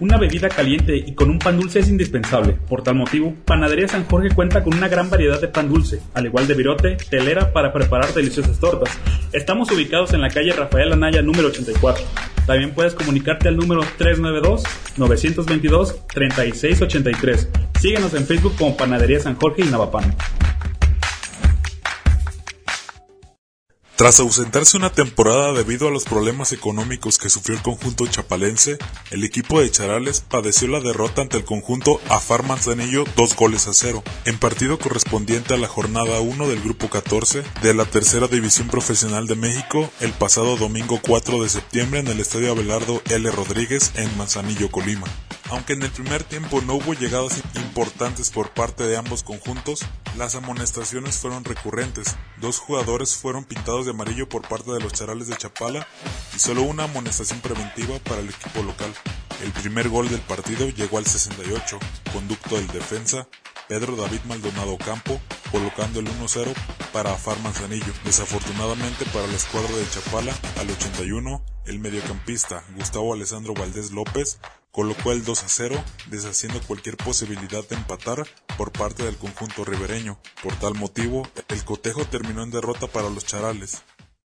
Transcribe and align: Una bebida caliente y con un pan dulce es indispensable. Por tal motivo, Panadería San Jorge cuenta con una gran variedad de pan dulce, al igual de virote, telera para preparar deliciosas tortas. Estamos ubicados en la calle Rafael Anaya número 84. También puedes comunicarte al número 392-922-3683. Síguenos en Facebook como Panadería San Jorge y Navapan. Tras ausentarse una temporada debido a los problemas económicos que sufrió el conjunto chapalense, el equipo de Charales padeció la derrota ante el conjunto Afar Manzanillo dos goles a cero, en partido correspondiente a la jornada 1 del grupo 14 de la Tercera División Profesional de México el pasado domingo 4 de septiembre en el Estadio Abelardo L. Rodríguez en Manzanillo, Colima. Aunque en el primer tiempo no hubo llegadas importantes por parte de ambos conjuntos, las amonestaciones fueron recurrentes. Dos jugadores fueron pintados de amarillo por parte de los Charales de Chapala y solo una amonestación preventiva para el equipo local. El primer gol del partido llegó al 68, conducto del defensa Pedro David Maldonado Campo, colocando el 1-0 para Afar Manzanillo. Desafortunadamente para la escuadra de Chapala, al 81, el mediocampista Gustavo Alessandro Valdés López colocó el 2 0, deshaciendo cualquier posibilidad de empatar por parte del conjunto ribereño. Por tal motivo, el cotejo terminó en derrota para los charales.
Una 0.00 0.16
bebida 0.16 0.48
caliente 0.48 0.96
y 0.96 1.12
con 1.14 1.28
un 1.28 1.40
pan 1.40 1.56
dulce 1.58 1.80
es 1.80 1.88
indispensable. 1.88 2.52
Por 2.52 2.84
tal 2.84 2.94
motivo, 2.94 3.34
Panadería 3.44 3.88
San 3.88 4.04
Jorge 4.04 4.28
cuenta 4.32 4.62
con 4.62 4.74
una 4.76 4.86
gran 4.86 5.10
variedad 5.10 5.40
de 5.40 5.48
pan 5.48 5.68
dulce, 5.68 5.98
al 6.14 6.24
igual 6.26 6.46
de 6.46 6.54
virote, 6.54 6.96
telera 7.10 7.52
para 7.52 7.72
preparar 7.72 8.14
deliciosas 8.14 8.60
tortas. 8.60 8.96
Estamos 9.32 9.68
ubicados 9.72 10.12
en 10.12 10.20
la 10.20 10.30
calle 10.30 10.52
Rafael 10.52 10.92
Anaya 10.92 11.20
número 11.22 11.48
84. 11.48 12.04
También 12.46 12.74
puedes 12.74 12.94
comunicarte 12.94 13.48
al 13.48 13.56
número 13.56 13.82
392-922-3683. 14.96 17.48
Síguenos 17.80 18.14
en 18.14 18.24
Facebook 18.24 18.54
como 18.56 18.76
Panadería 18.76 19.18
San 19.18 19.34
Jorge 19.34 19.62
y 19.62 19.64
Navapan. 19.64 20.14
Tras 23.98 24.20
ausentarse 24.20 24.76
una 24.76 24.92
temporada 24.92 25.52
debido 25.52 25.88
a 25.88 25.90
los 25.90 26.04
problemas 26.04 26.52
económicos 26.52 27.18
que 27.18 27.30
sufrió 27.30 27.56
el 27.56 27.62
conjunto 27.64 28.06
chapalense, 28.06 28.78
el 29.10 29.24
equipo 29.24 29.60
de 29.60 29.72
Charales 29.72 30.20
padeció 30.20 30.68
la 30.68 30.78
derrota 30.78 31.22
ante 31.22 31.36
el 31.36 31.44
conjunto 31.44 32.00
Afar 32.08 32.44
Manzanillo 32.44 33.02
dos 33.16 33.34
goles 33.34 33.66
a 33.66 33.74
cero, 33.74 34.04
en 34.24 34.38
partido 34.38 34.78
correspondiente 34.78 35.54
a 35.54 35.56
la 35.56 35.66
jornada 35.66 36.20
1 36.20 36.46
del 36.48 36.60
grupo 36.62 36.88
14 36.88 37.42
de 37.60 37.74
la 37.74 37.86
Tercera 37.86 38.28
División 38.28 38.68
Profesional 38.68 39.26
de 39.26 39.34
México 39.34 39.90
el 39.98 40.12
pasado 40.12 40.56
domingo 40.56 41.00
4 41.02 41.42
de 41.42 41.48
septiembre 41.48 41.98
en 41.98 42.06
el 42.06 42.20
Estadio 42.20 42.52
Abelardo 42.52 43.02
L. 43.10 43.30
Rodríguez 43.32 43.90
en 43.96 44.16
Manzanillo, 44.16 44.70
Colima. 44.70 45.08
Aunque 45.50 45.72
en 45.72 45.82
el 45.82 45.90
primer 45.90 46.24
tiempo 46.24 46.60
no 46.60 46.74
hubo 46.74 46.92
llegadas 46.92 47.40
importantes 47.54 48.30
por 48.30 48.50
parte 48.50 48.84
de 48.84 48.98
ambos 48.98 49.22
conjuntos, 49.22 49.80
las 50.18 50.34
amonestaciones 50.34 51.16
fueron 51.16 51.42
recurrentes. 51.44 52.16
Dos 52.38 52.58
jugadores 52.58 53.16
fueron 53.16 53.44
pintados 53.44 53.86
de 53.86 53.92
amarillo 53.92 54.28
por 54.28 54.42
parte 54.46 54.70
de 54.72 54.80
los 54.80 54.92
Charales 54.92 55.26
de 55.26 55.36
Chapala 55.38 55.86
y 56.36 56.38
solo 56.38 56.62
una 56.64 56.84
amonestación 56.84 57.40
preventiva 57.40 57.98
para 58.00 58.20
el 58.20 58.28
equipo 58.28 58.62
local. 58.62 58.92
El 59.42 59.50
primer 59.52 59.88
gol 59.88 60.10
del 60.10 60.20
partido 60.20 60.68
llegó 60.68 60.98
al 60.98 61.06
68, 61.06 61.78
conducto 62.12 62.56
del 62.56 62.66
defensa 62.66 63.26
Pedro 63.68 63.96
David 63.96 64.20
Maldonado 64.26 64.76
Campo, 64.76 65.18
colocando 65.50 66.00
el 66.00 66.06
1-0 66.08 66.54
para 66.92 67.12
Afar 67.12 67.38
Manzanillo. 67.40 67.92
Desafortunadamente 68.04 69.04
para 69.06 69.26
la 69.26 69.34
escuadra 69.34 69.70
de 69.76 69.88
Chapala, 69.90 70.36
al 70.58 70.70
81, 70.70 71.42
el 71.66 71.78
mediocampista 71.78 72.62
Gustavo 72.76 73.12
Alessandro 73.14 73.54
Valdés 73.54 73.90
López 73.92 74.38
colocó 74.70 75.12
el 75.12 75.24
2 75.24 75.42
0, 75.46 75.82
deshaciendo 76.08 76.60
cualquier 76.66 76.96
posibilidad 76.96 77.66
de 77.68 77.76
empatar 77.76 78.26
por 78.56 78.70
parte 78.72 79.02
del 79.04 79.16
conjunto 79.16 79.64
ribereño. 79.64 80.18
Por 80.42 80.54
tal 80.56 80.74
motivo, 80.74 81.26
el 81.48 81.64
cotejo 81.64 82.04
terminó 82.06 82.42
en 82.42 82.50
derrota 82.50 82.86
para 82.86 83.08
los 83.10 83.24
charales. 83.24 83.82